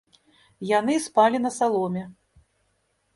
Яны 0.69 0.95
спалі 1.07 1.41
на 1.43 1.51
саломе. 1.59 2.03